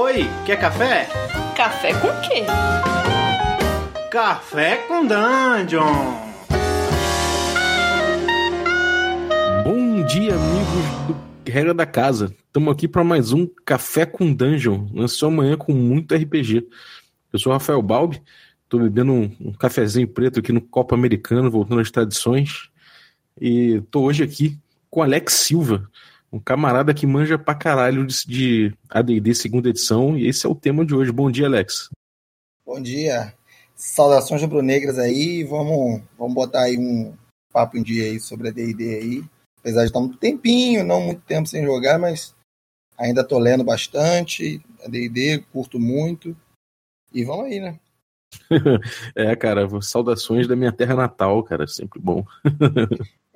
[0.00, 1.08] Oi, quer café?
[1.56, 2.44] Café com quê?
[4.08, 5.82] Café com Dungeon!
[9.64, 12.32] Bom dia, amigos do Regra da Casa.
[12.46, 16.68] Estamos aqui para mais um Café com Dungeon, na sua manhã com muito RPG.
[17.32, 18.22] Eu sou o Rafael Balbi,
[18.62, 22.70] estou bebendo um, um, cafezinho preto aqui no copo americano, voltando às tradições.
[23.40, 24.56] E estou hoje aqui
[24.88, 25.90] com Alex Silva,
[26.32, 30.54] um camarada que manja pra caralho de, de AD&D segunda edição, e esse é o
[30.54, 31.10] tema de hoje.
[31.10, 31.90] Bom dia, Alex.
[32.64, 33.34] Bom dia.
[33.74, 37.14] Saudações rubro-negras aí, vamos, vamos botar aí um
[37.52, 39.24] papo em dia aí sobre AD&D aí.
[39.60, 42.34] Apesar de estar um tempinho, não muito tempo sem jogar, mas
[42.96, 46.36] ainda tô lendo bastante, AD&D, curto muito.
[47.12, 47.78] E vamos aí, né?
[49.14, 52.24] é, cara, saudações da minha terra natal, cara, sempre bom.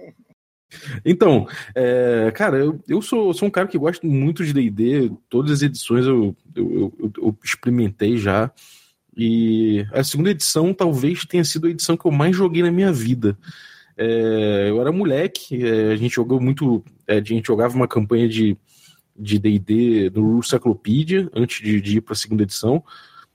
[1.04, 5.50] Então, é, cara, eu, eu sou, sou um cara que gosta muito de DD, todas
[5.50, 8.50] as edições eu, eu, eu, experimentei já.
[9.16, 12.92] E a segunda edição talvez tenha sido a edição que eu mais joguei na minha
[12.92, 13.36] vida.
[13.96, 16.82] É, eu era moleque, é, a gente jogou muito.
[17.06, 18.56] É, a gente jogava uma campanha de
[19.16, 22.82] DD do Cyclopedia antes de, de ir para a segunda edição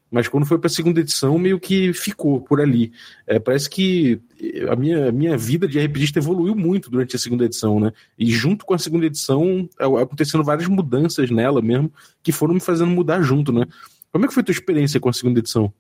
[0.10, 2.94] mas quando foi para a segunda edição, meio que ficou por ali.
[3.26, 4.22] É, parece que
[4.70, 7.92] a minha, a minha vida de RPGista evoluiu muito durante a segunda edição, né?
[8.18, 11.92] E junto com a segunda edição, acontecendo várias mudanças nela mesmo,
[12.24, 13.66] que foram me fazendo mudar junto, né?
[14.12, 15.72] Como é que foi a tua experiência com a segunda edição?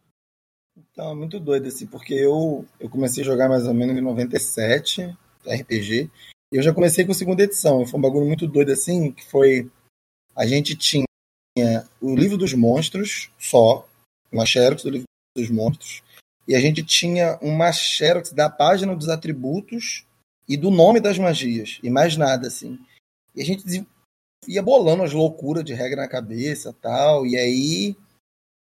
[0.92, 5.16] Então, muito doido, assim, porque eu, eu comecei a jogar mais ou menos em 97,
[5.46, 6.10] RPG,
[6.52, 7.86] e eu já comecei com a segunda edição.
[7.86, 9.70] Foi um bagulho muito doido, assim, que foi...
[10.36, 11.06] A gente tinha
[12.02, 13.88] o livro dos monstros só,
[14.32, 16.02] uma xerox do livro dos monstros,
[16.48, 20.06] e a gente tinha uma xerox da página dos atributos
[20.48, 22.80] e do nome das magias, e mais nada, assim.
[23.36, 23.86] E a gente
[24.48, 27.96] ia bolando as loucuras de regra na cabeça tal, e aí.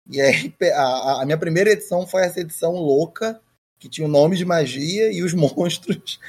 [0.09, 3.39] E aí a, a minha primeira edição foi essa edição louca,
[3.79, 6.19] que tinha o nome de magia e os monstros.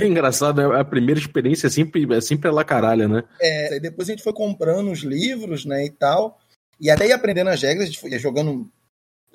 [0.00, 0.80] É engraçado, né?
[0.80, 3.22] a primeira experiência é sempre, é sempre lá caralho, né?
[3.40, 6.40] É, depois a gente foi comprando os livros, né, e tal,
[6.80, 8.68] e até ia aprendendo as regras, a gente foi jogando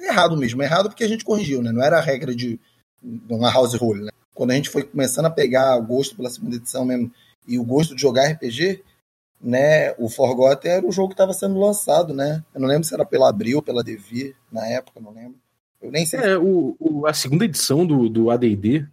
[0.05, 0.61] errado mesmo.
[0.61, 1.71] Errado porque a gente corrigiu, né?
[1.71, 2.59] Não era a regra de
[3.29, 4.11] uma house rule, né?
[4.33, 7.11] Quando a gente foi começando a pegar o gosto pela segunda edição mesmo
[7.47, 8.83] e o gosto de jogar RPG,
[9.41, 9.93] né?
[9.97, 12.43] O Forgotten era o jogo que estava sendo lançado, né?
[12.53, 15.35] Eu não lembro se era pela Abril pela Devir na época, não lembro.
[15.81, 16.19] Eu nem sei.
[16.19, 18.85] É, o, o a segunda edição do, do AD&D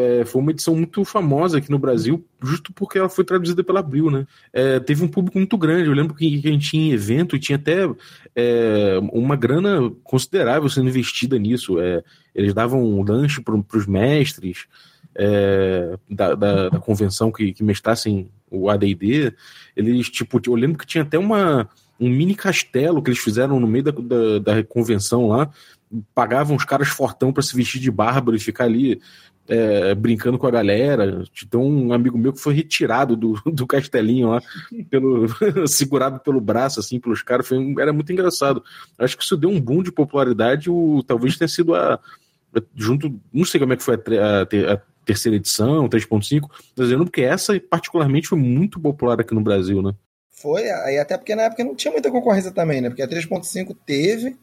[0.00, 3.80] é, foi uma edição muito famosa aqui no Brasil, justo porque ela foi traduzida pela
[3.80, 4.26] Abril, né?
[4.52, 5.88] É, teve um público muito grande.
[5.88, 7.88] Eu lembro que, que a gente tinha evento e tinha até
[8.34, 11.80] é, uma grana considerável sendo investida nisso.
[11.80, 12.02] É,
[12.34, 14.66] eles davam um lanche para os mestres
[15.14, 19.32] é, da, da, da, convenção que, que mestrassem o AD&D.
[19.76, 21.68] Eles, tipo, eu lembro que tinha até uma,
[21.98, 25.50] um mini castelo que eles fizeram no meio da, da, da convenção lá,
[26.14, 29.00] pagavam os caras fortão para se vestir de bárbaro e ficar ali
[29.48, 31.24] é, brincando com a galera.
[31.42, 34.40] Então, um amigo meu que foi retirado do, do castelinho lá,
[34.90, 35.26] pelo,
[35.68, 37.46] segurado pelo braço, assim, pelos caras.
[37.46, 38.62] Foi, era muito engraçado.
[38.98, 40.70] Acho que isso deu um boom de popularidade.
[40.70, 41.98] O, talvez tenha sido a.
[42.74, 43.20] Junto.
[43.32, 47.58] Não sei como é que foi a, a, a terceira edição, 3.5, dizendo porque essa,
[47.60, 49.92] particularmente, foi muito popular aqui no Brasil, né?
[50.44, 52.90] Foi, aí até porque na época não tinha muita concorrência também, né?
[52.90, 54.38] Porque a 3.5 teve,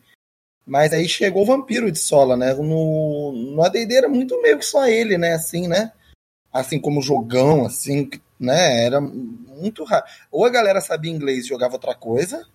[0.65, 2.55] mas aí chegou o Vampiro de Sola, né?
[2.55, 5.33] No, no AD&D era muito meio que só ele, né?
[5.33, 5.91] Assim, né?
[6.51, 8.83] Assim como jogão, assim, né?
[8.83, 10.03] Era muito raro.
[10.31, 12.47] Ou a galera sabia inglês e jogava outra coisa,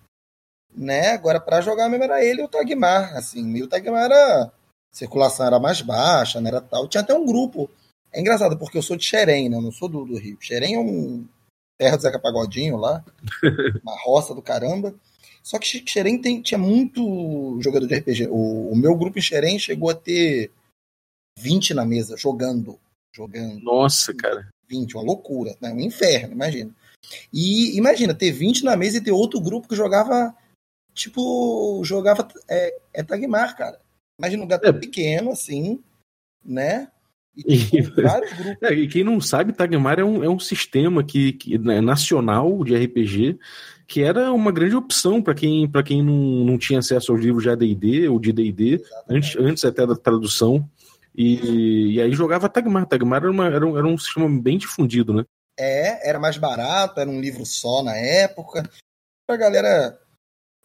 [0.75, 1.11] né?
[1.11, 3.55] Agora para jogar mesmo era ele e o Tagmar, assim.
[3.55, 4.51] E o Tagmar era...
[4.91, 6.49] Circulação era mais baixa, né?
[6.49, 6.85] Era tal.
[6.89, 7.69] Tinha até um grupo.
[8.11, 9.55] É engraçado, porque eu sou de Xerém, né?
[9.55, 10.37] Eu não sou do, do Rio.
[10.41, 11.25] Xerém é um
[11.77, 13.03] terra do Zeca Pagodinho lá.
[13.83, 14.95] uma roça do caramba.
[15.43, 18.27] Só que Xerém tem, tinha muito jogador de RPG.
[18.27, 20.51] O, o, meu grupo em Xerém chegou a ter
[21.39, 22.77] 20 na mesa, jogando.
[23.15, 23.63] Jogando.
[23.63, 24.49] Nossa, cara.
[24.67, 25.71] 20, uma loucura, né?
[25.71, 26.75] Um inferno, imagina.
[27.31, 30.35] E imagina, ter 20 na mesa e ter outro grupo que jogava.
[30.93, 32.27] Tipo, jogava.
[32.49, 33.79] É, é Tagmar, cara.
[34.19, 34.73] Imagina um gato é.
[34.73, 35.81] pequeno, assim,
[36.43, 36.91] né?
[37.45, 38.01] E, tipo.
[38.61, 42.63] É, e quem não sabe, Tagmar é um, é um sistema que, que né, nacional
[42.63, 43.37] de RPG
[43.87, 47.49] que era uma grande opção para quem, quem não, não tinha acesso aos livros de
[47.49, 50.69] AD&D ou de D&D, antes, antes até da tradução,
[51.15, 52.85] e, e aí jogava Tagmar.
[52.85, 55.23] Tagmar era, uma, era, um, era um sistema bem difundido, né?
[55.57, 58.69] É, era mais barato, era um livro só na época.
[59.27, 59.99] A galera,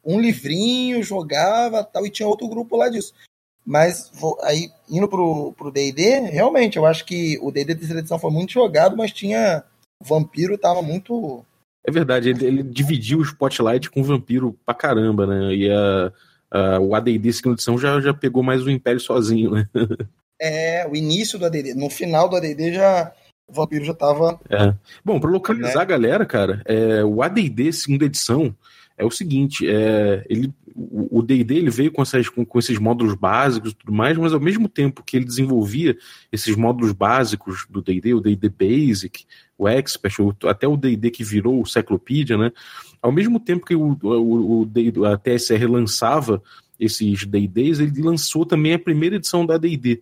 [0.04, 3.14] um livrinho, jogava tal, e tinha outro grupo lá disso.
[3.64, 4.10] Mas
[4.42, 8.52] aí, indo pro, pro D&D, realmente, eu acho que o D&D terceira edição foi muito
[8.52, 9.62] jogado, mas tinha...
[10.00, 11.44] O Vampiro tava muito
[11.86, 15.54] É verdade, ele, ele, dividiu o Spotlight com o Vampiro pra caramba, né?
[15.54, 16.12] E a,
[16.50, 19.68] a, o AD&D segunda edição já, já pegou mais o Império sozinho, né?
[20.44, 21.72] É, o início do AD&D.
[21.74, 23.12] No final do AD&D já...
[23.46, 24.40] O Vampiro já tava...
[24.50, 24.74] É.
[25.04, 25.82] Bom, pra localizar né?
[25.82, 28.52] a galera, cara, é, o AD&D segunda edição
[28.96, 33.14] é o seguinte, é, ele, o D&D ele veio com, essas, com, com, esses módulos
[33.14, 35.96] básicos e tudo mais, mas ao mesmo tempo que ele desenvolvia
[36.30, 39.24] esses módulos básicos do D&D, o D&D Basic,
[39.58, 40.14] o Expert,
[40.44, 42.52] até o D&D que virou o Cyclopedia, né?
[43.00, 46.42] Ao mesmo tempo que o, o, o a TSR lançava
[46.78, 50.00] esses D&Ds, ele lançou também a primeira edição da D&D.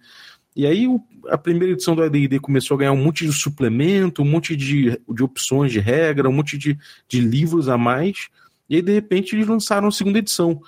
[0.55, 4.23] E aí o, a primeira edição do AD&D começou a ganhar um monte de suplemento,
[4.23, 6.79] um monte de, de opções de regra, um monte de,
[7.09, 8.29] de livros a mais,
[8.71, 10.63] e aí, de repente, eles lançaram a segunda edição.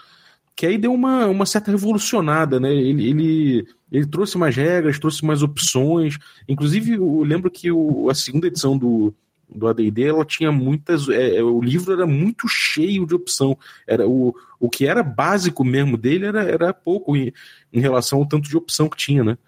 [0.57, 2.75] Que aí deu uma, uma certa revolucionada, né?
[2.75, 6.19] Ele, ele, ele trouxe mais regras, trouxe mais opções.
[6.49, 9.15] Inclusive, eu lembro que o, a segunda edição do,
[9.49, 11.09] do AD&D, ela tinha muitas...
[11.09, 13.57] É, é, o livro era muito cheio de opção.
[13.87, 17.33] Era o, o que era básico mesmo dele era, era pouco em,
[17.73, 19.39] em relação ao tanto de opção que tinha, né?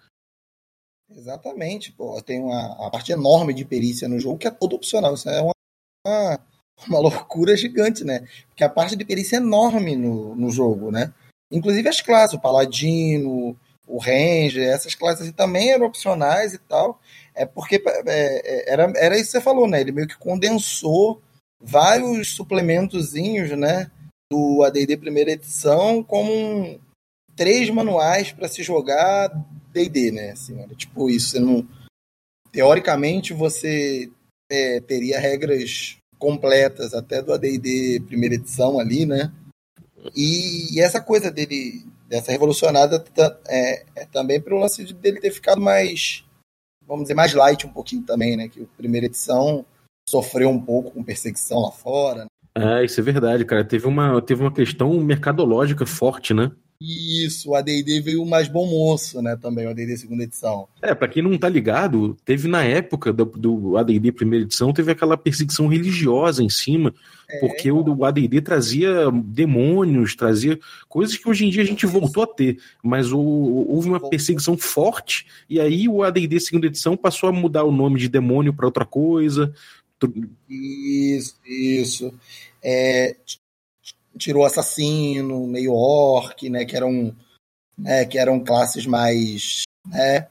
[1.13, 1.91] Exatamente.
[1.91, 5.13] Pô, tem uma, uma parte enorme de perícia no jogo que é todo opcional.
[5.13, 5.53] Isso é uma,
[6.07, 6.39] uma
[6.87, 8.27] uma loucura gigante, né?
[8.49, 11.13] Porque a parte de perícia é enorme no, no jogo, né?
[11.51, 13.57] Inclusive as classes, o Paladino,
[13.87, 16.99] o Ranger, essas classes também eram opcionais e tal.
[17.33, 19.81] É porque é, é, era, era isso que você falou, né?
[19.81, 21.21] Ele meio que condensou
[21.61, 23.89] vários suplementozinhos, né?
[24.31, 26.79] Do AD&D primeira edição como um,
[27.35, 29.29] três manuais para se jogar
[29.71, 30.31] D&D, né?
[30.31, 31.31] Assim, era tipo isso.
[31.31, 31.67] Você não,
[32.51, 34.09] teoricamente, você
[34.49, 39.31] é, teria regras completas, até do AD&D primeira edição ali, né?
[40.15, 43.03] E, e, essa coisa dele, dessa revolucionada,
[43.47, 46.25] é, é também pelo lance dele ter ficado mais,
[46.87, 48.47] vamos dizer, mais light um pouquinho também, né?
[48.47, 49.63] Que a primeira edição
[50.09, 52.23] sofreu um pouco com perseguição lá fora.
[52.23, 52.27] Né?
[52.57, 53.63] É, isso é verdade, cara.
[53.63, 56.51] Teve uma, teve uma questão mercadológica forte, né?
[56.79, 60.67] Isso, o AD&D veio mais bom moço, né, também, o AD&D segunda edição.
[60.81, 64.91] É, para quem não tá ligado, teve na época do, do AD&D primeira edição, teve
[64.91, 66.93] aquela perseguição religiosa em cima,
[67.29, 71.85] é, porque o, o AD&D trazia demônios, trazia coisas que hoje em dia a gente
[71.85, 76.97] voltou a ter, mas o, houve uma perseguição forte, e aí o AD&D segunda edição
[76.97, 79.53] passou a mudar o nome de demônio para outra coisa.
[80.49, 82.13] Isso, isso.
[82.61, 83.15] É,
[84.17, 87.15] tirou assassino, meio orc, né, que eram,
[87.77, 90.27] né, que eram classes mais, né,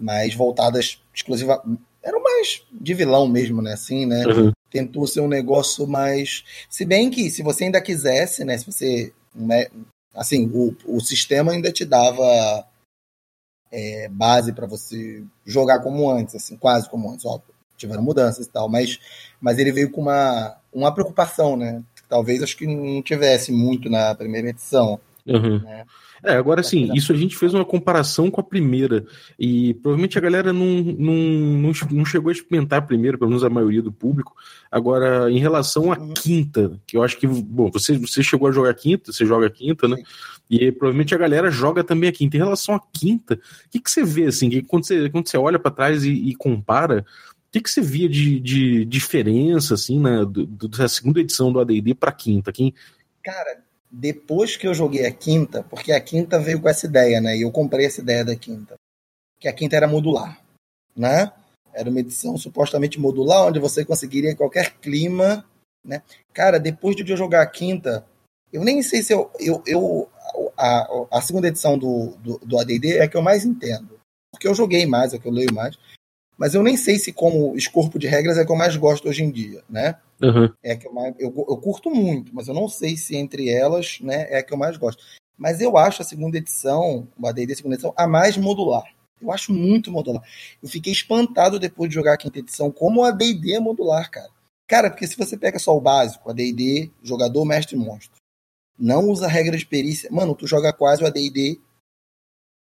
[0.00, 1.62] mais voltadas exclusiva,
[2.02, 4.26] eram mais de vilão mesmo, né, assim, né?
[4.26, 4.52] Uhum.
[4.70, 9.12] Tentou ser um negócio mais, se bem que se você ainda quisesse, né, se você,
[9.34, 9.68] né,
[10.14, 12.66] assim, o, o sistema ainda te dava
[13.70, 17.52] é, base para você jogar como antes, assim, quase como antes, óbvio.
[17.76, 19.00] Tiveram mudanças e tal, mas,
[19.40, 21.82] mas ele veio com uma, uma preocupação, né?
[22.08, 24.98] Talvez acho que não tivesse muito na primeira edição.
[25.26, 25.60] Uhum.
[25.60, 25.84] Né?
[26.24, 29.04] É, agora sim, isso a gente fez uma comparação com a primeira.
[29.38, 33.44] E provavelmente a galera não, não, não, não, chegou a experimentar a primeira, pelo menos
[33.44, 34.34] a maioria do público.
[34.72, 36.14] Agora, em relação à uhum.
[36.14, 39.48] quinta, que eu acho que, bom, você, você chegou a jogar a quinta, você joga
[39.48, 40.02] a quinta, né?
[40.48, 42.36] E provavelmente a galera joga também a quinta.
[42.36, 43.38] Em relação à quinta, o
[43.70, 46.34] que, que você vê, assim, que quando você, quando você olha para trás e, e
[46.34, 47.04] compara,
[47.54, 51.60] que, que você via de, de diferença, assim, né, do, do, da segunda edição do
[51.60, 52.52] AD&D para a quinta?
[52.52, 52.74] Quem...
[53.22, 57.36] Cara, depois que eu joguei a quinta, porque a quinta veio com essa ideia, né,
[57.36, 58.74] e eu comprei essa ideia da quinta,
[59.38, 60.42] que a quinta era modular,
[60.96, 61.32] né?
[61.72, 65.44] Era uma edição supostamente modular, onde você conseguiria qualquer clima,
[65.84, 66.02] né?
[66.32, 68.04] Cara, depois de eu jogar a quinta,
[68.52, 69.30] eu nem sei se eu...
[69.38, 70.10] eu, eu
[70.58, 74.00] a, a segunda edição do, do, do AD&D é a que eu mais entendo,
[74.32, 75.76] porque eu joguei mais, é que eu leio mais,
[76.36, 79.22] mas eu nem sei se como escorpo de regras é que eu mais gosto hoje
[79.22, 79.96] em dia, né?
[80.22, 80.52] Uhum.
[80.62, 83.98] É que eu, mais, eu, eu, curto muito, mas eu não sei se entre elas,
[84.00, 85.02] né, é a que eu mais gosto.
[85.36, 88.84] Mas eu acho a segunda edição, o AD&D segunda edição, a mais modular.
[89.20, 90.22] Eu acho muito modular.
[90.62, 94.30] Eu fiquei espantado depois de jogar a quinta edição como o AD&D é modular, cara.
[94.66, 98.16] Cara, porque se você pega só o básico, AD&D, jogador, mestre, monstro,
[98.78, 101.60] não usa regra de perícia, mano, tu joga quase o AD&D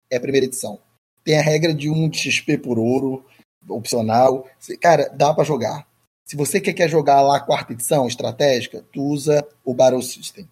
[0.09, 0.79] é a primeira edição.
[1.23, 3.25] Tem a regra de 1 de XP por ouro,
[3.69, 4.47] opcional.
[4.81, 5.87] Cara, dá para jogar.
[6.25, 10.47] Se você quer, quer jogar lá a quarta edição estratégica, tu usa o Battle System.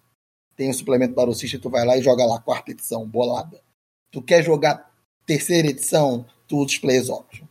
[0.56, 3.60] Tem o suplemento Battle System, tu vai lá e joga lá a quarta edição, bolada.
[4.10, 4.90] Tu quer jogar
[5.24, 7.46] terceira edição, tu usa Players Option.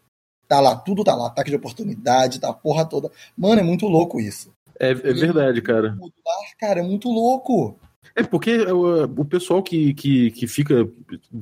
[0.48, 1.28] Tá lá, tudo tá lá.
[1.28, 3.10] Ataque de oportunidade, tá a porra toda.
[3.38, 4.52] Mano, é muito louco isso.
[4.80, 5.92] É, é verdade, cara.
[5.92, 7.80] Modular, cara, é muito louco.
[8.16, 10.90] É porque o, o pessoal que, que, que fica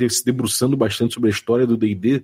[0.09, 2.23] se debruçando bastante sobre a história do D&D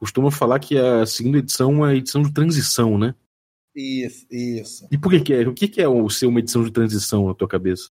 [0.00, 3.14] costuma falar que a segunda edição é a edição de transição, né?
[3.76, 4.88] Isso, isso.
[4.90, 5.46] E por que, que é?
[5.46, 7.90] O que, que é o ser uma edição de transição na tua cabeça?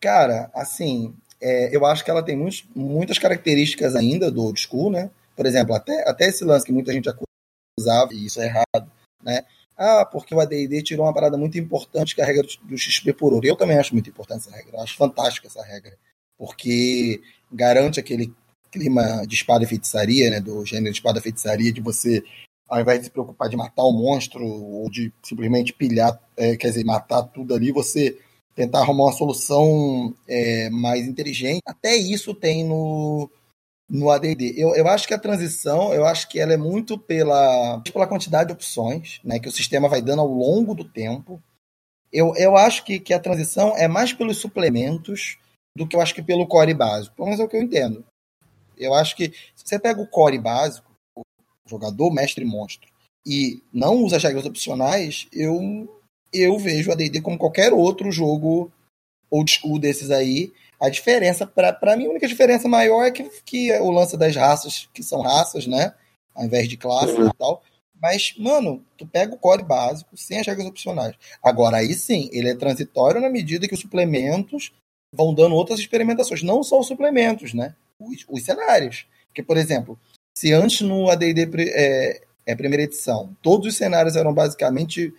[0.00, 4.90] Cara, assim, é, eu acho que ela tem muitos, muitas características ainda do old school,
[4.90, 5.10] né?
[5.36, 8.90] Por exemplo, até, até esse lance que muita gente acusava, e isso é errado,
[9.22, 9.44] né?
[9.76, 13.12] Ah, porque o AD&D tirou uma parada muito importante, que é a regra do XP
[13.12, 13.46] por ouro.
[13.46, 14.76] Eu também acho muito importante essa regra.
[14.76, 15.96] Eu acho fantástica essa regra.
[16.38, 17.20] Porque
[17.50, 18.32] garante aquele
[18.74, 20.40] clima de espada e feitiçaria, né?
[20.40, 22.24] Do gênero de espada e feitiçaria, de você,
[22.68, 26.68] ao invés de se preocupar de matar o monstro, ou de simplesmente pilhar, é, quer
[26.68, 28.18] dizer, matar tudo ali, você
[28.54, 31.60] tentar arrumar uma solução é, mais inteligente.
[31.64, 33.30] Até isso tem no,
[33.88, 34.54] no AD&D.
[34.56, 38.48] Eu, eu acho que a transição, eu acho que ela é muito pela, pela quantidade
[38.48, 41.40] de opções né, que o sistema vai dando ao longo do tempo.
[42.12, 45.38] Eu, eu acho que, que a transição é mais pelos suplementos
[45.76, 47.16] do que eu acho que pelo core básico.
[47.16, 48.04] Pelo menos é o que eu entendo.
[48.78, 51.22] Eu acho que se você pega o core básico, o
[51.66, 52.88] jogador, mestre monstro,
[53.26, 55.88] e não usa as regras opcionais, eu,
[56.32, 58.70] eu vejo a D&D como qualquer outro jogo
[59.30, 63.72] old school desses aí, a diferença, para mim, a única diferença maior é que, que
[63.78, 65.94] o lance das raças, que são raças, né?
[66.34, 67.28] Ao invés de classe uhum.
[67.28, 67.62] e tal.
[68.00, 71.16] Mas, mano, tu pega o core básico sem as regras opcionais.
[71.42, 74.72] Agora, aí sim, ele é transitório na medida que os suplementos
[75.12, 76.42] vão dando outras experimentações.
[76.42, 77.74] Não só os suplementos, né?
[77.98, 79.06] Os, os cenários.
[79.28, 79.98] Porque, por exemplo,
[80.36, 85.14] se antes no AD&D é, é primeira edição, todos os cenários eram basicamente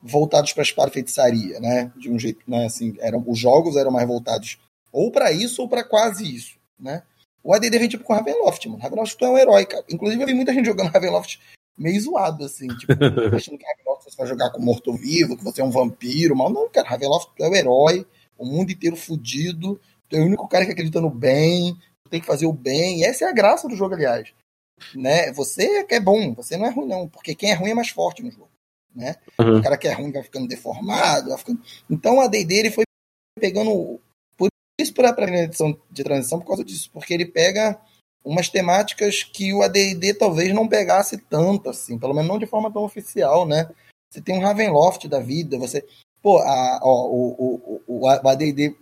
[0.00, 1.92] voltados para a espada feitiçaria, né?
[1.96, 2.66] De um jeito, né?
[2.66, 4.58] Assim, eram, os jogos eram mais voltados
[4.92, 7.02] ou para isso ou para quase isso, né?
[7.42, 8.82] O AD&D vem tipo com Ravenloft, mano.
[8.82, 9.84] Ravenloft tu é um herói, cara.
[9.90, 11.38] Inclusive eu vi muita gente jogando Ravenloft
[11.76, 12.92] meio zoado, assim, tipo,
[13.36, 16.68] achando que Ravenloft você vai jogar com morto-vivo, que você é um vampiro, mas não,
[16.70, 18.06] cara, Ravenloft tu é o herói,
[18.38, 21.76] o mundo inteiro fudido, tu é o único cara que acredita no bem,
[22.08, 24.32] tem que fazer o bem, e essa é a graça do jogo, aliás.
[24.94, 25.32] Né?
[25.32, 27.88] Você que é bom, você não é ruim, não, porque quem é ruim é mais
[27.88, 28.50] forte no jogo.
[28.94, 29.16] Né?
[29.38, 29.58] Uhum.
[29.58, 31.60] O cara que é ruim vai ficando deformado, vai ficando...
[31.90, 32.84] Então a D&D ele foi
[33.38, 34.00] pegando
[34.78, 37.80] isso para a edição de transição por causa disso, porque ele pega
[38.24, 42.72] umas temáticas que o AD&D talvez não pegasse tanto, assim, pelo menos não de forma
[42.72, 43.70] tão oficial, né?
[44.10, 45.86] Você tem um Ravenloft da vida, você...
[46.20, 48.76] Pô, a, ó, o, o, o, o AD&D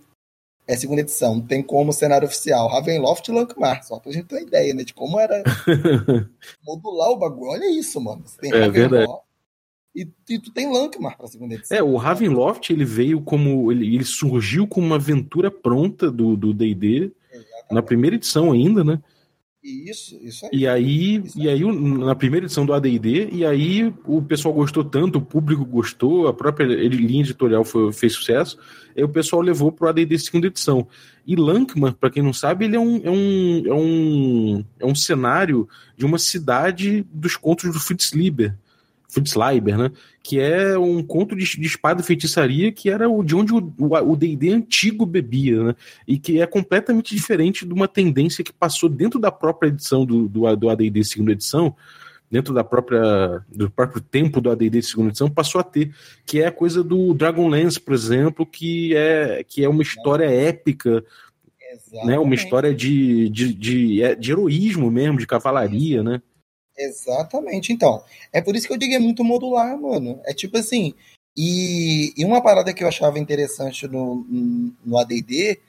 [0.66, 4.42] é segunda edição, tem como cenário oficial Ravenloft e Lankmar, só pra gente ter uma
[4.42, 5.42] ideia, né, de como era
[6.64, 7.50] modular o bagulho.
[7.50, 8.22] Olha isso, mano.
[8.24, 9.24] Você tem é Ravenloft, verdade.
[9.94, 11.76] E, e, tu tem Lankmar pra segunda edição.
[11.76, 13.70] É, o Ravenloft, ele veio como.
[13.70, 17.12] Ele, ele surgiu como uma aventura pronta do DD,
[17.70, 19.00] na primeira edição ainda, né?
[19.64, 20.50] Isso, isso aí.
[20.52, 21.46] E aí, isso aí.
[21.46, 25.64] e aí na primeira edição do AD&D, e aí o pessoal gostou tanto, o público
[25.64, 28.58] gostou, a própria linha editorial foi, fez sucesso,
[28.94, 30.86] aí o pessoal levou para o AD&D segunda edição.
[31.26, 34.94] E Lankman, para quem não sabe, ele é um, é, um, é, um, é um
[34.94, 35.66] cenário
[35.96, 38.54] de uma cidade dos contos do Fritz Lieber,
[39.14, 39.92] Fritz Leiber, né?
[40.22, 44.16] Que é um conto de, de espada e feitiçaria que era o, de onde o
[44.16, 45.76] D&D antigo bebia, né?
[46.06, 50.28] E que é completamente diferente de uma tendência que passou dentro da própria edição do,
[50.28, 51.76] do, do AD&D segunda edição,
[52.28, 55.94] dentro da própria do próprio tempo do AD&D segunda edição passou a ter,
[56.26, 61.04] que é a coisa do Dragonlance, por exemplo, que é que é uma história épica,
[61.72, 62.06] Exatamente.
[62.06, 62.18] né?
[62.18, 66.20] Uma história de, de, de, é, de heroísmo mesmo, de cavalaria, né?
[66.76, 67.72] Exatamente.
[67.72, 68.02] Então,
[68.32, 70.20] é por isso que eu digo é muito modular, mano.
[70.24, 70.94] É tipo assim.
[71.36, 74.24] E, e uma parada que eu achava interessante no,
[74.84, 75.60] no ADD,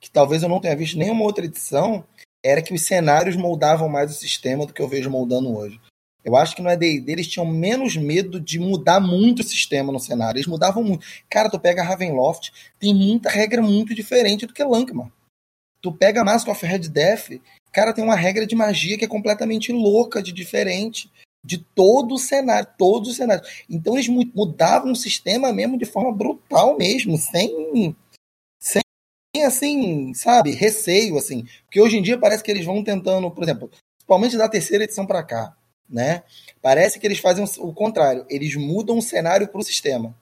[0.00, 2.04] que talvez eu não tenha visto nenhuma outra edição,
[2.42, 5.78] era que os cenários moldavam mais o sistema do que eu vejo moldando hoje.
[6.24, 9.98] Eu acho que no AD&D eles tinham menos medo de mudar muito o sistema no
[9.98, 10.38] cenário.
[10.38, 11.04] Eles mudavam muito.
[11.28, 15.10] Cara, tu pega Ravenloft, tem muita regra muito diferente do que Lankman.
[15.80, 17.40] Tu pega Mask of Red Death,
[17.72, 21.10] Cara, tem uma regra de magia que é completamente louca, de diferente,
[21.44, 23.64] de todo o cenário, todos os cenários.
[23.68, 27.96] Então eles mudavam o sistema mesmo de forma brutal mesmo, sem,
[28.60, 28.82] sem
[29.44, 31.46] assim, sabe, receio, assim.
[31.64, 35.06] Porque hoje em dia parece que eles vão tentando, por exemplo, principalmente da terceira edição
[35.06, 35.56] para cá,
[35.88, 36.22] né?
[36.60, 40.14] Parece que eles fazem o contrário, eles mudam o cenário para o sistema,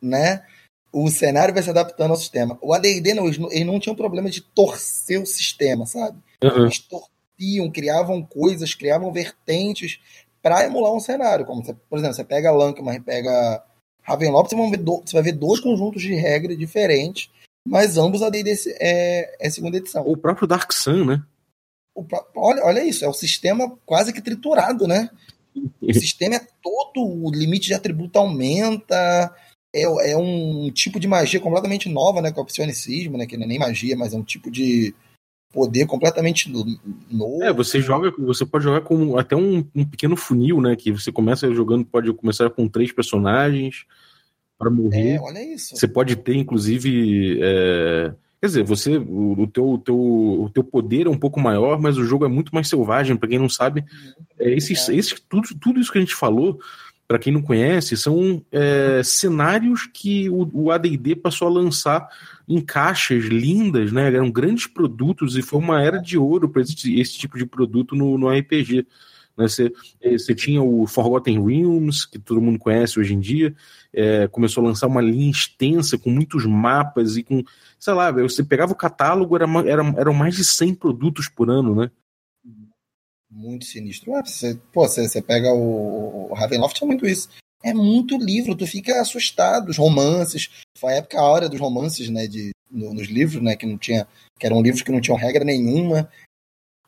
[0.00, 0.44] né?
[0.92, 2.58] O cenário vai se adaptando ao sistema.
[2.60, 6.18] O AD&D não, eles não, eles não tinham problema de torcer o sistema, sabe?
[6.44, 6.64] Uhum.
[6.64, 9.98] Eles torciam, criavam coisas, criavam vertentes
[10.42, 11.46] para emular um cenário.
[11.46, 13.64] Como você, por exemplo, você pega Lankman e pega
[14.02, 17.30] Ravenloft, você, ver do, você vai ver dois conjuntos de regras diferentes,
[17.66, 20.02] mas ambos a D&D é, é segunda edição.
[20.06, 21.22] O próprio Dark Sun, né?
[21.94, 22.04] O,
[22.36, 25.08] olha, olha isso, é o sistema quase que triturado, né?
[25.80, 29.34] O sistema é todo, o limite de atributo aumenta,
[29.74, 32.30] é, é um tipo de magia completamente nova, né?
[32.30, 33.26] Com o psionicismo, né?
[33.26, 34.94] Que não é nem magia, mas é um tipo de,
[35.52, 37.42] poder completamente novo.
[37.42, 40.74] É, você joga, você pode jogar com até um, um pequeno funil, né?
[40.74, 43.84] Que você começa jogando, pode começar com três personagens
[44.58, 45.16] para morrer.
[45.16, 45.76] É, olha isso.
[45.76, 47.38] Você pode ter, inclusive.
[47.42, 48.14] É...
[48.40, 51.80] Quer dizer, você, o, o, teu, o, teu, o teu poder é um pouco maior,
[51.80, 53.84] mas o jogo é muito mais selvagem, para quem não sabe.
[54.36, 56.58] É, esses, esses, tudo, tudo isso que a gente falou
[57.12, 62.08] para quem não conhece, são é, cenários que o, o AD&D passou a lançar
[62.48, 64.06] em caixas lindas, né?
[64.06, 67.94] Eram grandes produtos e foi uma era de ouro para esse, esse, tipo de produto
[67.94, 68.86] no, no RPG.
[69.36, 69.46] Né?
[69.46, 73.54] Você, é, você tinha o Forgotten Realms, que todo mundo conhece hoje em dia,
[73.92, 77.44] é, começou a lançar uma linha extensa com muitos mapas e com,
[77.78, 81.74] sei lá, você pegava o catálogo, era, era, eram mais de 100 produtos por ano,
[81.74, 81.90] né?
[83.32, 84.12] Muito sinistro.
[84.12, 87.28] Você, pô, você, você pega o, o Ravenloft, é muito isso.
[87.64, 89.70] É muito livro, tu fica assustado.
[89.70, 93.56] Os romances, foi a época a hora dos romances, né, de, no, nos livros, né,
[93.56, 94.06] que não tinha,
[94.38, 96.10] que eram livros que não tinham regra nenhuma.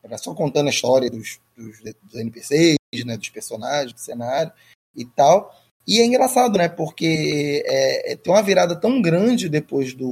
[0.03, 4.51] Era só contando a história dos, dos, dos NPCs, né, dos personagens, do cenário
[4.95, 5.51] e tal.
[5.87, 10.09] E é engraçado, né, porque é, é, tem uma virada tão grande depois do,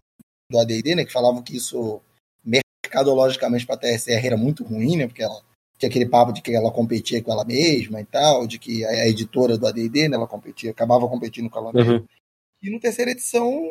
[0.50, 2.02] do AD&D, né, que falavam que isso
[2.44, 5.42] mercadologicamente para a TSR era muito ruim, né, porque ela
[5.84, 9.08] tinha aquele papo de que ela competia com ela mesma e tal, de que a,
[9.08, 11.94] editora do AD&D, né, ela competia, acabava competindo com ela mesma.
[11.94, 12.06] Uhum.
[12.62, 13.68] E no terceira edição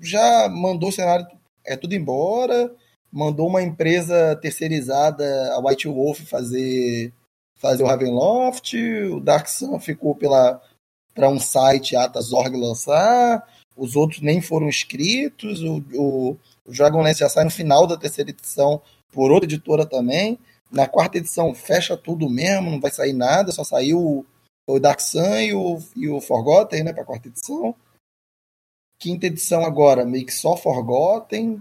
[0.00, 1.26] já mandou o cenário
[1.66, 2.74] é tudo embora,
[3.12, 7.12] mandou uma empresa terceirizada, a White Wolf, fazer
[7.56, 8.74] fazer o Ravenloft,
[9.12, 10.62] o Dark Sun ficou pela
[11.14, 17.28] para um site Atas.org lançar, os outros nem foram inscritos, o, o, o Dragonlance já
[17.28, 18.80] sai no final da terceira edição
[19.12, 20.38] por outra editora também.
[20.70, 24.24] Na quarta edição fecha tudo mesmo, não vai sair nada, só saiu
[24.66, 27.74] o Dark Sun e o, e o Forgotten, né, pra quarta edição.
[28.98, 31.60] Quinta edição agora, meio que só Forgotten.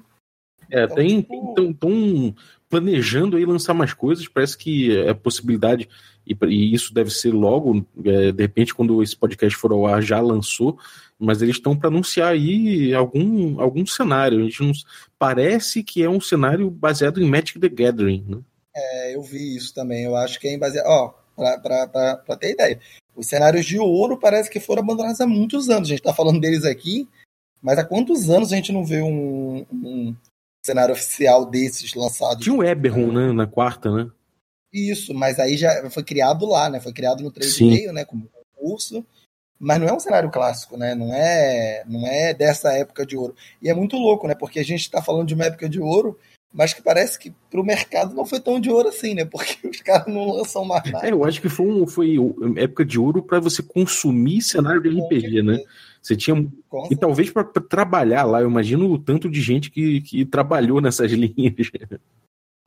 [0.71, 2.35] É, então, tem, tipo...
[2.69, 5.89] planejando aí lançar mais coisas, parece que é possibilidade,
[6.27, 10.03] e, e isso deve ser logo, é, de repente, quando esse podcast for ao ar,
[10.03, 10.77] já lançou,
[11.17, 14.39] mas eles estão para anunciar aí algum, algum cenário.
[14.39, 14.71] A gente não,
[15.17, 18.37] parece que é um cenário baseado em Magic the Gathering, né?
[18.75, 20.03] É, eu vi isso também.
[20.03, 20.79] Eu acho que é em base.
[20.85, 22.79] Ó, para ter ideia.
[23.15, 25.87] Os cenários de ouro parece que foram abandonados há muitos anos.
[25.87, 27.07] A gente está falando deles aqui,
[27.61, 30.15] mas há quantos anos a gente não vê um, um
[30.65, 32.43] cenário oficial desses lançados?
[32.43, 33.31] Tinha o Eberron, né?
[33.31, 34.09] Na quarta, né?
[34.71, 36.79] Isso, mas aí já foi criado lá, né?
[36.79, 38.05] Foi criado no 3,5, né?
[38.05, 39.05] Como concurso.
[39.59, 40.95] Mas não é um cenário clássico, né?
[40.95, 43.35] Não é, não é dessa época de ouro.
[43.61, 44.35] E é muito louco, né?
[44.35, 46.17] Porque a gente está falando de uma época de ouro
[46.51, 49.23] mas que parece que para o mercado não foi tão de ouro assim, né?
[49.23, 51.07] Porque os caras não lançam mais nada.
[51.07, 52.15] É, eu acho que foi, um, foi
[52.57, 55.63] época de ouro para você consumir cenário de RPG, né?
[56.01, 56.47] Você tinha.
[56.67, 60.81] Com e talvez para trabalhar lá, eu imagino o tanto de gente que, que trabalhou
[60.81, 61.71] nessas linhas.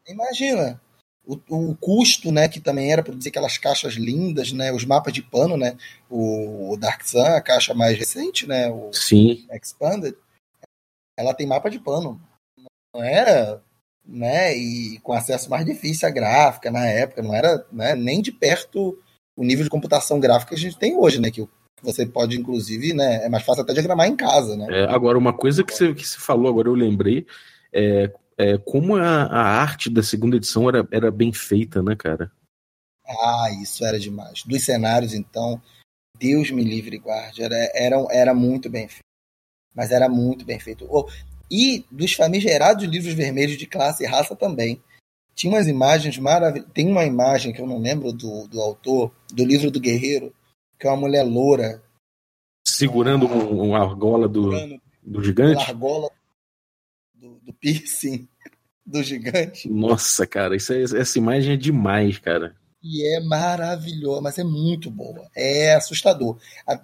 [0.06, 0.80] Imagina.
[1.24, 5.22] O, o custo, né, que também era produzir aquelas caixas lindas, né, os mapas de
[5.22, 5.76] pano, né,
[6.10, 9.46] o, o Dark Sun, a caixa mais recente, né, o Sim.
[9.52, 10.16] Expanded,
[11.16, 12.20] ela tem mapa de pano.
[12.92, 13.62] Não era
[14.04, 14.56] né?
[14.56, 18.98] E com acesso mais difícil à gráfica na época, não era né, nem de perto
[19.36, 21.30] o nível de computação gráfica que a gente tem hoje, né?
[21.30, 21.46] Que
[21.82, 23.24] você pode, inclusive, né?
[23.24, 24.66] É mais fácil até diagramar em casa, né?
[24.70, 27.26] É, agora, uma coisa que você, que você falou, agora eu lembrei,
[27.72, 32.30] é, é como a, a arte da segunda edição era, era bem feita, né, cara?
[33.06, 34.42] Ah, isso era demais.
[34.44, 35.60] Dos cenários, então,
[36.18, 39.02] Deus me livre e guarde, era, era, era muito bem feito.
[39.74, 40.86] Mas era muito bem feito.
[41.52, 44.82] E dos famigerados livros vermelhos de classe e raça também.
[45.34, 46.72] Tinha umas imagens maravilhosas.
[46.72, 50.34] Tem uma imagem que eu não lembro do, do autor, do livro do Guerreiro,
[50.78, 51.82] que é uma mulher loura.
[52.66, 54.50] Segurando uma argola do,
[55.02, 55.62] do gigante?
[55.62, 56.10] A argola
[57.14, 58.26] do, do piercing
[58.84, 59.68] do gigante.
[59.68, 62.56] Nossa, cara, isso é, essa imagem é demais, cara.
[62.82, 65.28] E é maravilhosa, mas é muito boa.
[65.36, 66.36] É assustador.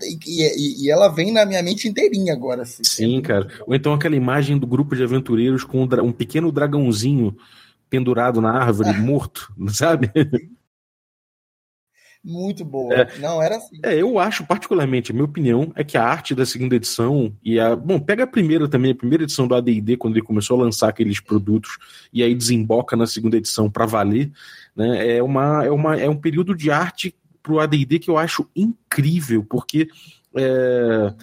[0.03, 2.63] E, e, e, ela vem na minha mente inteirinha agora.
[2.63, 2.85] Assim.
[2.85, 3.49] Sim, é cara.
[3.67, 7.37] Ou então aquela imagem do grupo de aventureiros com um pequeno dragãozinho
[7.91, 10.11] pendurado na árvore, morto, sabe?
[12.29, 12.95] Muito boa.
[12.95, 13.81] É, Não, era assim.
[13.83, 17.59] É, eu acho, particularmente, a minha opinião é que a arte da segunda edição e
[17.59, 17.75] a.
[17.75, 20.91] Bom, pega a primeira também, a primeira edição do ADD, quando ele começou a lançar
[20.91, 21.79] aqueles produtos,
[22.12, 24.31] e aí desemboca na segunda edição para valer.
[24.77, 25.17] Né?
[25.17, 29.43] É, uma, é, uma, é um período de arte pro ADD que eu acho incrível,
[29.49, 29.88] porque.
[30.37, 31.14] É,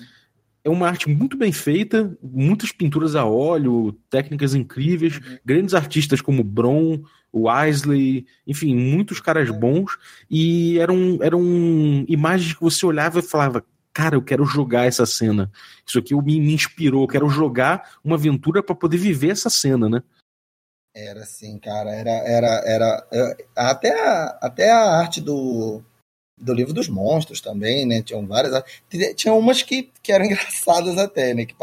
[0.64, 5.38] é uma arte muito bem feita, muitas pinturas a óleo, técnicas incríveis, uhum.
[5.46, 7.04] grandes artistas como Bron,
[7.36, 9.98] Wesley, enfim, muitos caras bons,
[10.30, 11.42] e eram, eram
[12.08, 15.52] imagens que você olhava e falava, cara, eu quero jogar essa cena.
[15.86, 19.90] Isso aqui me, me inspirou, eu quero jogar uma aventura para poder viver essa cena,
[19.90, 20.04] né?
[20.94, 23.08] Era assim, cara, era, era, era,
[23.56, 25.84] até a, até a arte do,
[26.38, 28.02] do livro dos monstros também, né?
[28.02, 28.64] Tinham várias,
[29.16, 31.46] tinha umas que, que eram engraçadas até, né?
[31.46, 31.56] Que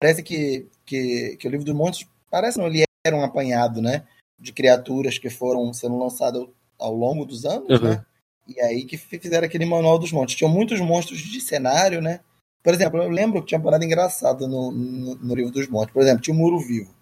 [0.00, 4.06] parece que, que, que o livro dos monstros parece não, ele era um apanhado, né?
[4.38, 6.46] De criaturas que foram sendo lançadas
[6.78, 7.88] ao longo dos anos, uhum.
[7.88, 8.04] né?
[8.46, 10.36] E aí que fizeram aquele manual dos monstros.
[10.36, 12.20] Tinham muitos monstros de cenário, né?
[12.62, 15.92] Por exemplo, eu lembro que tinha uma parada engraçada no, no, no livro dos monstros.
[15.92, 16.94] Por exemplo, tinha o Muro Vivo.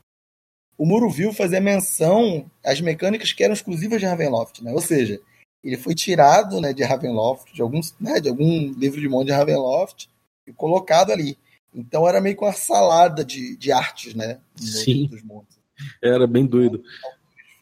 [0.76, 4.72] O Muro Vivo fazia menção às mecânicas que eram exclusivas de Ravenloft, né?
[4.72, 5.20] Ou seja,
[5.64, 9.32] ele foi tirado né, de Ravenloft, de, alguns, né, de algum livro de monte de
[9.32, 10.08] Ravenloft,
[10.46, 11.38] e colocado ali.
[11.74, 14.38] Então era meio que uma salada de, de artes, né?
[14.54, 15.06] Sim.
[15.06, 15.58] Dos montes.
[16.02, 16.82] Era bem doido.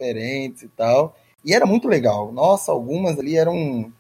[0.04, 1.16] Diferentes e tal.
[1.44, 2.32] E era muito legal.
[2.32, 3.92] Nossa, algumas ali eram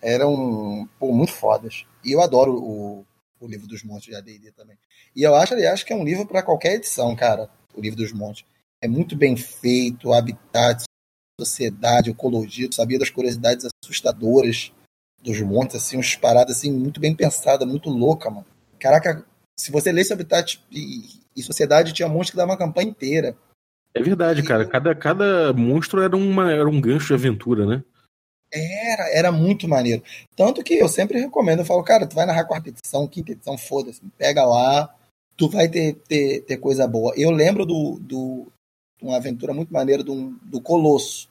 [0.00, 1.84] eram pô, muito fodas.
[2.04, 3.06] E eu adoro o,
[3.40, 4.76] o livro dos montes de AD&D também.
[5.14, 7.48] E eu acho, aliás, que é um livro para qualquer edição, cara.
[7.74, 8.44] O livro dos montes
[8.82, 10.84] é muito bem feito, habitat,
[11.40, 14.72] sociedade, ecologia, sabia das curiosidades assustadoras
[15.22, 18.46] dos montes, assim, umas paradas assim muito bem pensadas, muito louca, mano.
[18.78, 19.24] Caraca,
[19.56, 23.36] se você lesse Habitat e, e Sociedade, tinha monstros que dava uma campanha inteira.
[23.94, 24.66] É verdade, cara.
[24.66, 27.84] Cada, cada monstro era, uma, era um gancho de aventura, né?
[28.52, 30.02] Era, era muito maneiro.
[30.36, 33.56] Tanto que eu sempre recomendo, eu falo, cara, tu vai narrar quarta edição, quinta edição,
[33.56, 34.94] foda-se, pega lá,
[35.36, 37.14] tu vai ter, ter, ter coisa boa.
[37.16, 38.52] Eu lembro do, do
[39.00, 41.28] uma aventura muito maneira do, do Colosso.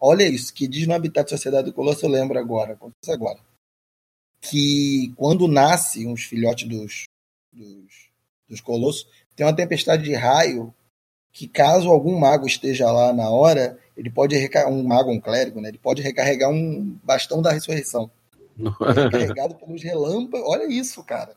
[0.00, 3.38] Olha isso, que diz no Habitat Sociedade do Colosso, eu lembro agora, acontece agora.
[4.40, 7.04] Que quando nasce uns filhotes dos,
[7.52, 8.10] dos,
[8.48, 10.74] dos Colossos, tem uma tempestade de raio
[11.34, 15.60] que caso algum mago esteja lá na hora, ele pode recarregar um mago, um clérigo,
[15.60, 15.68] né?
[15.68, 18.08] Ele pode recarregar um bastão da ressurreição.
[18.56, 20.48] Recarregado pelos relâmpagos.
[20.48, 21.34] Olha isso, cara.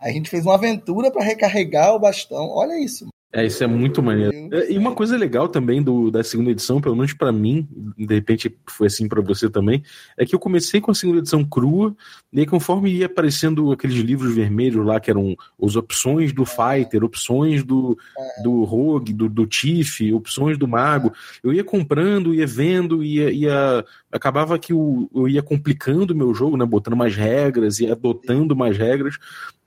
[0.00, 2.48] A gente fez uma aventura para recarregar o bastão.
[2.48, 3.08] Olha isso.
[3.34, 4.32] É, isso é muito maneiro.
[4.52, 7.66] É, e uma coisa legal também do, da segunda edição, pelo menos para mim,
[7.98, 9.82] de repente foi assim para você também,
[10.16, 11.96] é que eu comecei com a segunda edição crua,
[12.32, 17.02] e aí conforme ia aparecendo aqueles livros vermelhos lá, que eram as opções do Fighter,
[17.02, 17.98] opções do,
[18.44, 23.84] do Rogue, do, do Tiff, opções do Mago, eu ia comprando, ia vendo, ia, ia
[24.12, 28.54] acabava que eu, eu ia complicando o meu jogo, né, botando mais regras, e adotando
[28.54, 29.18] mais regras,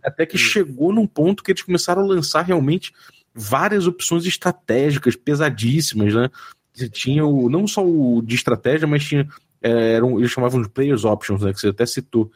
[0.01, 2.93] até que chegou num ponto que eles começaram a lançar realmente
[3.37, 6.29] várias opções estratégicas pesadíssimas, né?
[6.73, 9.27] Você tinha o, não só o de estratégia, mas tinha.
[9.61, 11.53] É, eram, eles chamavam de Players Options, né?
[11.53, 12.31] Que você até citou.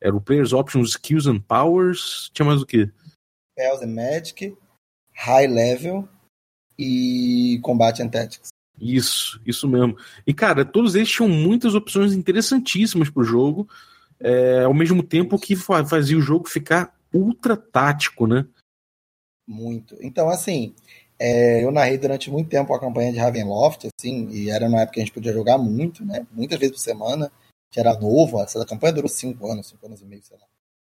[0.00, 2.30] Era o Players Options, Skills and Powers.
[2.32, 2.90] Tinha mais o quê?
[3.52, 4.56] Spells and Magic,
[5.14, 6.08] High Level
[6.78, 8.48] e Combat and Tactics.
[8.80, 9.96] Isso, isso mesmo.
[10.26, 13.68] E, cara, todos eles tinham muitas opções interessantíssimas pro jogo,
[14.18, 18.46] é, ao mesmo tempo que fazia o jogo ficar ultra tático, né?
[19.46, 19.96] Muito.
[20.00, 20.74] Então, assim,
[21.18, 24.94] é, eu narrei durante muito tempo a campanha de Ravenloft, assim, e era uma época
[24.94, 26.26] que a gente podia jogar muito, né?
[26.32, 27.30] Muitas vezes por semana,
[27.70, 28.40] que era novo.
[28.40, 30.46] Essa campanha durou cinco anos, cinco anos e meio, sei lá.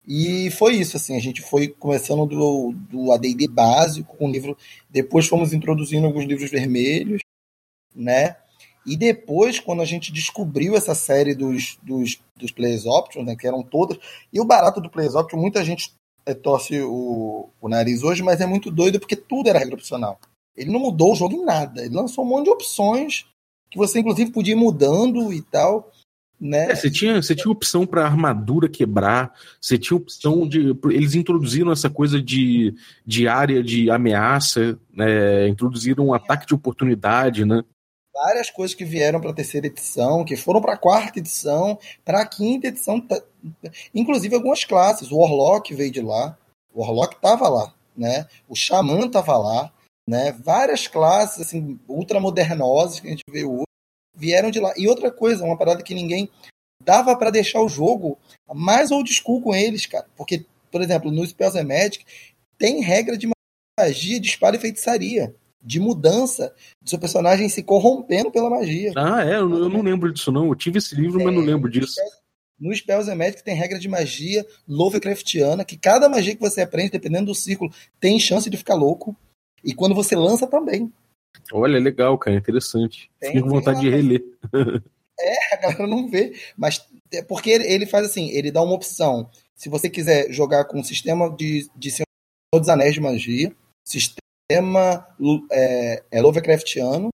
[0.06, 4.56] E foi isso, assim, a gente foi começando do, do AD&D básico com o livro,
[4.90, 7.20] depois fomos introduzindo alguns livros vermelhos,
[7.94, 8.36] né?
[8.84, 13.46] E depois, quando a gente descobriu essa série dos, dos, dos Players Options, né, que
[13.46, 13.96] eram todas,
[14.32, 15.92] e o barato do Players Options, muita gente
[16.42, 20.18] torce o, o nariz hoje, mas é muito doido porque tudo era regra opcional.
[20.56, 21.84] Ele não mudou o jogo em nada.
[21.84, 23.26] Ele lançou um monte de opções
[23.70, 25.90] que você, inclusive, podia ir mudando e tal.
[26.38, 26.72] Né?
[26.72, 30.76] É, você tinha, você tinha opção para armadura quebrar, você tinha opção de.
[30.90, 32.74] Eles introduziram essa coisa de,
[33.06, 35.48] de área de ameaça, né?
[35.48, 37.62] introduziram um ataque de oportunidade, né?
[38.12, 42.20] Várias coisas que vieram para a terceira edição, que foram para a quarta edição, para
[42.20, 43.04] a quinta edição,
[43.94, 45.10] inclusive algumas classes.
[45.10, 46.36] O Warlock veio de lá,
[46.72, 48.26] o Warlock estava lá, né?
[48.48, 49.72] O Xamã estava lá,
[50.08, 50.32] né?
[50.32, 53.64] Várias classes assim ultramodernosas que a gente vê hoje
[54.14, 54.72] vieram de lá.
[54.76, 56.28] E outra coisa, uma parada que ninguém
[56.84, 58.18] dava para deixar o jogo
[58.52, 62.04] mais old school com eles, cara, porque por exemplo, no Spells and Magic
[62.58, 63.28] tem regra de
[63.78, 68.92] magia, de espada e feitiçaria de mudança do seu personagem se corrompendo pela magia.
[68.96, 69.36] Ah, é?
[69.36, 70.48] Eu, eu não lembro disso, não.
[70.48, 72.00] Eu tive esse livro, é, mas não lembro disso.
[72.58, 76.92] No Spells and Magic tem regra de magia Lovecraftiana, que cada magia que você aprende,
[76.92, 79.16] dependendo do círculo, tem chance de ficar louco.
[79.64, 80.92] E quando você lança também.
[81.52, 83.10] Olha, legal, cara, interessante.
[83.18, 84.22] Tem, Fico com vontade de reler.
[85.18, 86.34] É, a galera não vê.
[86.56, 89.30] Mas é porque ele faz assim, ele dá uma opção.
[89.54, 92.06] Se você quiser jogar com um sistema de, de Senhor
[92.54, 94.22] dos Anéis de Magia, sistema
[94.52, 95.06] sistema
[95.50, 97.08] é, é Lovecraftiano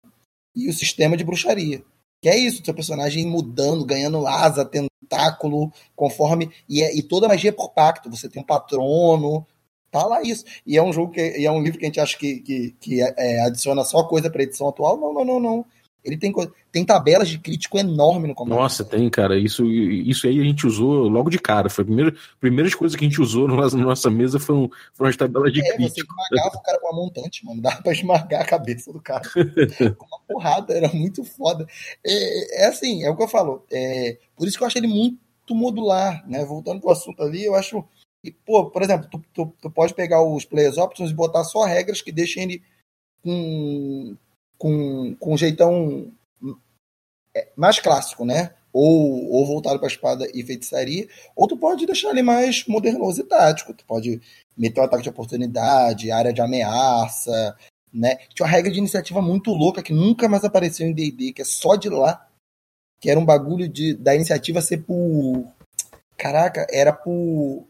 [0.55, 1.83] e o sistema de bruxaria.
[2.21, 6.49] Que é isso, seu personagem mudando, ganhando asa, tentáculo, conforme.
[6.67, 8.09] E, é, e toda magia é por pacto.
[8.09, 9.45] Você tem um patrono,
[9.91, 10.45] tá lá isso.
[10.65, 13.01] E é um jogo que é um livro que a gente acha que, que, que
[13.01, 14.97] é, adiciona só coisa para edição atual.
[14.97, 15.65] Não, não, não, não.
[16.05, 16.31] Ele tem,
[16.71, 19.39] tem tabelas de crítico enorme no Command Nossa, tem, cara.
[19.39, 21.67] Isso, isso aí a gente usou logo de cara.
[21.67, 25.09] Foi a primeira, primeiras coisas que a gente usou na nossa, nossa mesa foram, foram
[25.09, 26.13] as tabelas de é, crítico.
[26.13, 27.59] Você esmagava o cara com a montante, mano.
[27.59, 29.27] Dava pra esmagar a cabeça do cara.
[29.97, 31.65] com uma porrada, era muito foda.
[32.05, 33.65] É, é assim, é o que eu falo.
[33.71, 35.17] É, por isso que eu acho ele muito
[35.49, 36.45] modular, né?
[36.45, 37.83] Voltando pro assunto ali, eu acho.
[38.23, 41.63] E, pô, por exemplo, tu, tu, tu pode pegar os players options e botar só
[41.63, 42.63] regras que deixem ele
[43.23, 44.15] com,
[44.57, 46.11] com, com um jeitão
[47.35, 48.53] é, mais clássico, né?
[48.71, 53.23] Ou, ou voltado para espada e feitiçaria, ou tu pode deixar ele mais modernoso e
[53.23, 53.73] tático.
[53.73, 54.21] Tu pode
[54.57, 57.55] meter um ataque de oportunidade, área de ameaça,
[57.93, 58.17] né?
[58.33, 61.45] Tinha uma regra de iniciativa muito louca que nunca mais apareceu em D&D, que é
[61.45, 62.27] só de lá,
[62.99, 65.45] que era um bagulho de, da iniciativa ser por...
[66.17, 67.65] Caraca, era por...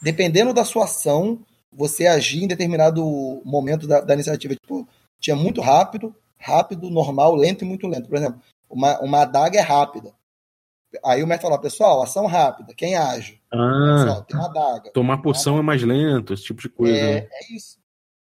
[0.00, 3.02] Dependendo da sua ação, você agir em determinado
[3.44, 4.54] momento da, da iniciativa.
[4.54, 4.88] Tipo,
[5.20, 8.08] tinha muito rápido, rápido, normal, lento e muito lento.
[8.08, 10.12] Por exemplo, uma, uma adaga é rápida.
[11.04, 13.40] Aí o mestre falou, pessoal, ação rápida, quem age?
[13.52, 14.90] Ah, pessoal, tem uma adaga.
[14.92, 16.96] Tomar poção é mais lento, esse tipo de coisa.
[16.96, 17.28] É, né?
[17.30, 17.78] é isso.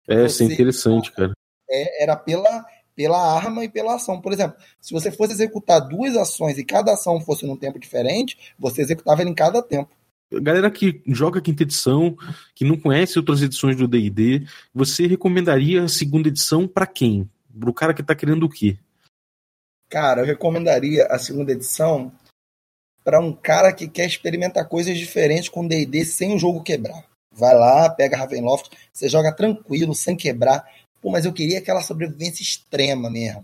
[0.08, 1.32] É, isso é interessante, cara.
[1.70, 4.20] É, era pela, pela arma e pela ação.
[4.20, 8.54] Por exemplo, se você fosse executar duas ações e cada ação fosse num tempo diferente,
[8.58, 9.90] você executava ele em cada tempo.
[10.32, 12.16] Galera que joga quinta edição,
[12.54, 17.28] que não conhece outras edições do D&D, você recomendaria a segunda edição para quem?
[17.60, 18.78] Pro cara que tá querendo o quê?
[19.90, 22.12] Cara, eu recomendaria a segunda edição
[23.04, 27.04] para um cara que quer experimentar coisas diferentes com D&D sem o jogo quebrar.
[27.34, 30.64] Vai lá, pega Ravenloft, você joga tranquilo, sem quebrar.
[31.02, 33.44] Pô, mas eu queria aquela sobrevivência extrema mesmo,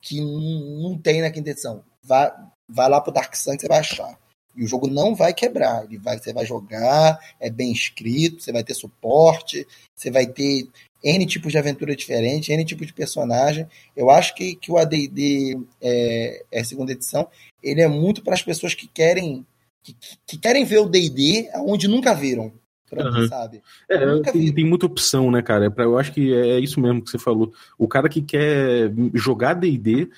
[0.00, 1.84] que não tem na quinta edição.
[2.02, 2.32] Vai,
[2.66, 4.18] vai lá pro Dark Sun que você vai achar.
[4.56, 5.84] E o jogo não vai quebrar.
[5.84, 10.68] Ele vai, você vai jogar, é bem escrito, você vai ter suporte, você vai ter
[11.02, 13.66] N tipos de aventura diferentes, N tipos de personagem.
[13.96, 17.28] Eu acho que, que o AD&D é, é segunda edição,
[17.62, 19.44] ele é muito para as pessoas que querem
[19.82, 22.52] que, que querem ver o D&D onde nunca viram.
[22.92, 23.26] Uhum.
[23.26, 23.62] Sabe?
[23.88, 25.72] É, tem, tem, muita opção, né, cara?
[25.78, 27.50] Eu acho que é isso mesmo que você falou.
[27.78, 30.10] O cara que quer jogar D&D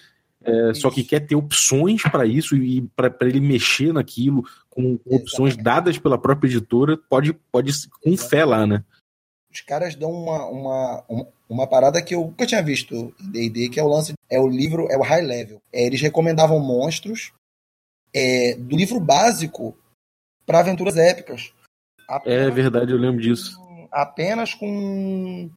[0.45, 5.57] é, só que quer ter opções para isso e para ele mexer naquilo com, opções
[5.57, 8.85] dadas pela própria editora, pode, pode com fé lá, né?
[9.51, 11.05] Os caras dão uma, uma,
[11.49, 14.49] uma parada que eu nunca tinha visto em D&D, que é o lance, é o
[14.49, 15.63] livro, é o high level.
[15.73, 17.33] É, eles recomendavam monstros
[18.13, 19.77] é, do livro básico
[20.45, 21.55] para aventuras épicas.
[22.09, 23.57] Apenas é verdade, eu lembro disso.
[23.91, 25.49] apenas com,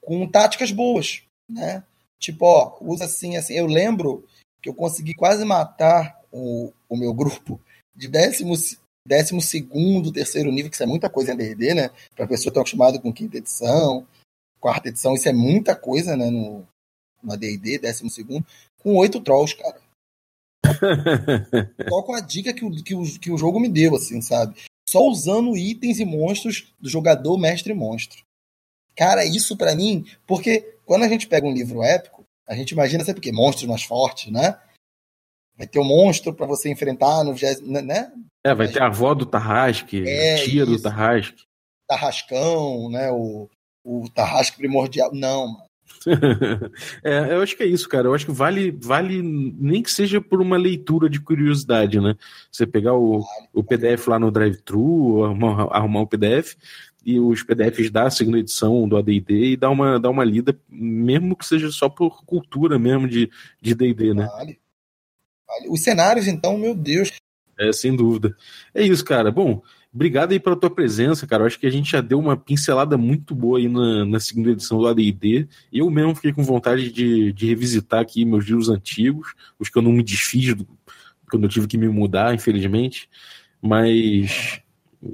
[0.00, 1.84] com táticas boas, né?
[2.18, 3.54] Tipo, ó, usa assim, assim.
[3.54, 4.24] Eu lembro
[4.60, 7.60] que eu consegui quase matar o, o meu grupo
[7.94, 8.54] de décimo,
[9.06, 11.90] décimo segundo, terceiro nível, que isso é muita coisa em D&D, né?
[12.14, 14.06] Pra pessoa estar acostumada com quinta edição,
[14.60, 16.30] quarta edição, isso é muita coisa, né?
[16.30, 16.66] No,
[17.22, 18.46] no AD&D, décimo segundo,
[18.78, 19.80] com oito trolls, cara.
[21.88, 24.60] Só com a dica que o, que, o, que o jogo me deu, assim, sabe?
[24.88, 28.22] Só usando itens e monstros do jogador mestre monstro.
[28.98, 33.04] Cara, isso para mim, porque quando a gente pega um livro épico, a gente imagina
[33.04, 34.60] sempre que monstros mais fortes, né?
[35.56, 37.32] Vai ter um monstro para você enfrentar no
[37.62, 38.12] né, né?
[38.44, 40.66] É, vai ter a avó do Tarrasque, é, a tia isso.
[40.66, 41.44] do Tarrasque.
[41.86, 43.08] Tarrascão, né?
[43.12, 43.48] O,
[43.84, 45.14] o Tarrasque primordial.
[45.14, 45.67] Não, mano.
[47.02, 48.08] é, eu acho que é isso, cara.
[48.08, 52.14] Eu acho que vale, vale nem que seja por uma leitura de curiosidade, né?
[52.50, 56.56] Você pegar o, o PDF lá no drive-thru, arrumar, arrumar o PDF,
[57.04, 61.36] e os PDFs da segunda edição do AD&D e dar uma, dar uma lida, mesmo
[61.36, 63.30] que seja só por cultura mesmo de
[63.62, 64.26] D&D, né?
[64.26, 64.58] Vale.
[65.46, 65.68] vale.
[65.70, 67.10] Os cenários, então, meu Deus.
[67.58, 68.36] É, sem dúvida.
[68.74, 69.30] É isso, cara.
[69.32, 69.62] Bom,
[69.98, 71.42] obrigado aí pela tua presença, cara.
[71.42, 74.50] Eu acho que a gente já deu uma pincelada muito boa aí na, na segunda
[74.50, 75.48] edição do AD&D.
[75.72, 79.82] Eu mesmo fiquei com vontade de, de revisitar aqui meus livros antigos, os que eu
[79.82, 80.64] não me desfiz do,
[81.28, 83.10] quando eu tive que me mudar, infelizmente.
[83.60, 84.62] Mas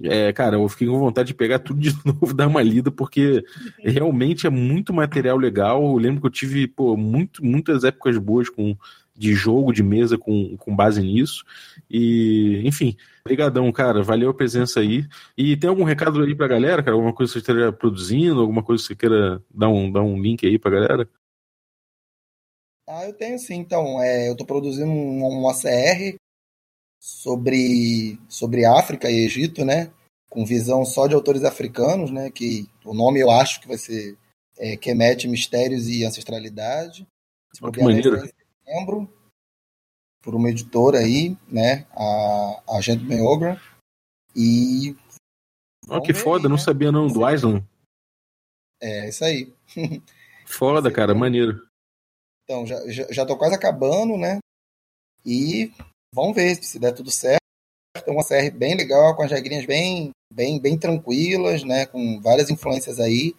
[0.02, 3.42] é, cara, eu fiquei com vontade de pegar tudo de novo, dar uma lida, porque
[3.78, 5.82] realmente é muito material legal.
[5.82, 8.76] Eu lembro que eu tive pô, muito, muitas épocas boas com
[9.16, 11.44] de jogo de mesa com, com base nisso.
[11.88, 14.02] E, enfim, brigadão, cara.
[14.02, 15.06] Valeu a presença aí.
[15.36, 16.96] E tem algum recado aí pra galera, cara?
[16.96, 18.40] Alguma coisa que você esteja produzindo?
[18.40, 21.08] Alguma coisa que você queira dar um, dar um link aí pra galera?
[22.88, 23.54] Ah, eu tenho sim.
[23.54, 26.16] Então, é, eu tô produzindo um, um ACR
[27.00, 29.90] sobre, sobre África e Egito, né?
[30.28, 32.30] Com visão só de autores africanos, né?
[32.30, 34.16] Que o nome eu acho que vai ser
[34.58, 37.06] é, Kemet, Mistérios e Ancestralidade.
[37.62, 38.20] Oh, que maneiro.
[38.64, 39.12] Setembro,
[40.22, 41.86] por uma editora aí, né?
[41.92, 43.60] A, a Agente Meogra.
[44.34, 44.96] E.
[45.86, 46.62] Oh, que foda, aí, não né?
[46.62, 47.62] sabia não, do Island.
[48.80, 49.52] É, isso aí.
[50.46, 51.66] Foda, cara, maneiro.
[52.44, 54.38] Então, já, já, já tô quase acabando, né?
[55.24, 55.72] E
[56.12, 57.38] vamos ver se der tudo certo.
[58.06, 61.86] É uma série bem legal, com as regrinhas bem, bem, bem tranquilas, né?
[61.86, 63.34] Com várias influências aí.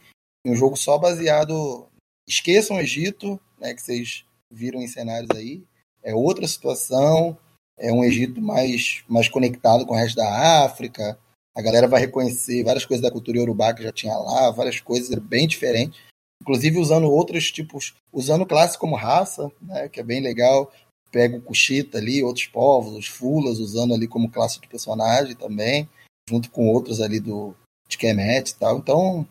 [0.45, 1.87] Um jogo só baseado.
[2.27, 3.73] Esqueçam o Egito, né?
[3.73, 5.63] Que vocês viram em cenários aí.
[6.03, 7.37] É outra situação.
[7.77, 11.17] É um Egito mais, mais conectado com o resto da África.
[11.55, 15.13] A galera vai reconhecer várias coisas da cultura iorubá que já tinha lá, várias coisas
[15.19, 15.99] bem diferentes.
[16.41, 19.89] Inclusive usando outros tipos, usando classe como raça, né?
[19.89, 20.71] Que é bem legal
[21.15, 25.89] pega o Kushita ali, outros povos, os Fulas, usando ali como classe de personagem também,
[26.29, 27.55] junto com outros ali do
[27.87, 28.77] de Kemet e tal.
[28.79, 29.25] Então,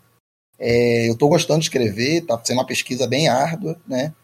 [0.58, 4.14] é, eu estou gostando de escrever, tá sendo uma pesquisa bem árdua, né?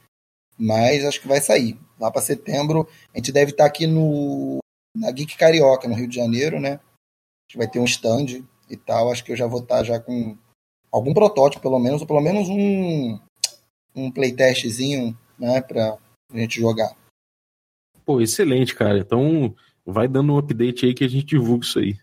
[0.61, 1.79] Mas acho que vai sair.
[1.99, 4.59] Lá para setembro, a gente deve estar tá aqui no
[4.95, 6.73] na Geek Carioca, no Rio de Janeiro, né?
[6.73, 9.11] A gente vai ter um stand e tal.
[9.11, 10.37] Acho que eu já vou estar tá já com
[10.93, 13.19] algum protótipo, pelo menos, ou pelo menos um,
[13.95, 15.97] um playtestzinho, né, para
[16.33, 16.95] a gente jogar.
[18.05, 18.99] Pô, excelente, cara.
[18.99, 19.55] Então,
[19.87, 21.97] vai dando um update aí que a gente divulga isso aí.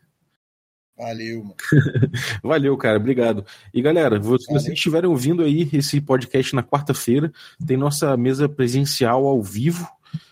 [0.97, 1.55] Valeu, mano.
[2.41, 2.97] Valeu, cara.
[2.97, 3.45] Obrigado.
[3.73, 7.31] E galera, se vocês estiverem ouvindo aí esse podcast na quarta-feira,
[7.65, 9.87] tem nossa mesa presencial ao vivo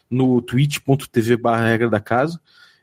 [0.10, 2.39] no twitch.tv barra regra da casa.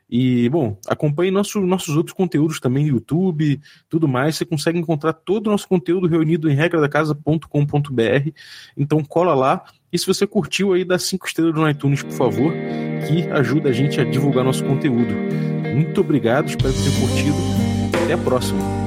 [0.09, 4.35] E, bom, acompanhe nosso, nossos outros conteúdos também, YouTube, tudo mais.
[4.35, 8.29] Você consegue encontrar todo o nosso conteúdo reunido em regradacasa.com.br.
[8.77, 9.63] Então cola lá.
[9.91, 12.53] E se você curtiu aí, dá cinco estrelas no iTunes, por favor,
[13.07, 15.13] que ajuda a gente a divulgar nosso conteúdo.
[15.75, 17.72] Muito obrigado, espero tenha curtido.
[18.03, 18.82] Até a próxima.